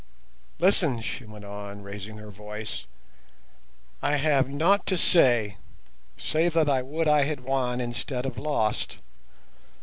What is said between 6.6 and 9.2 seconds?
I would I had won instead of lost.